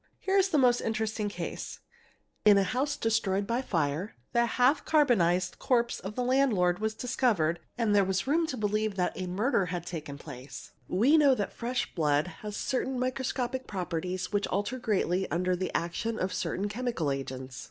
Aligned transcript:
Here 0.17 0.35
is 0.39 0.51
a 0.51 0.57
most 0.57 0.81
interesting 0.81 1.29
case: 1.29 1.79
in 2.43 2.57
a 2.57 2.63
house 2.63 2.97
destroyed 2.97 3.45
by 3.45 3.61
fire 3.61 4.15
the: 4.33 4.47
half 4.47 4.83
carbo 4.83 5.13
'nised 5.13 5.59
corpse 5.59 5.99
of 5.99 6.15
the 6.15 6.23
landlord 6.23 6.79
was 6.79 6.95
discovered 6.95 7.59
and 7.77 7.93
there 7.93 8.03
was 8.03 8.25
room 8.25 8.47
to 8.47 8.57
believe 8.57 8.95
that 8.95 9.13
a 9.15 9.27
murder 9.27 9.67
had 9.67 9.85
taken 9.85 10.17
place; 10.17 10.71
we 10.87 11.17
know 11.17 11.35
that 11.35 11.53
fresh 11.53 11.93
blood 11.93 12.25
has 12.41 12.57
certain 12.57 12.97
microscopic 12.99 13.67
properties 13.67 14.31
which 14.33 14.47
alter 14.47 14.79
greatly 14.79 15.29
under 15.29 15.55
the 15.55 15.69
action 15.77 16.17
of 16.17 16.33
certain 16.33 16.67
'chemical 16.67 17.11
agents. 17.11 17.59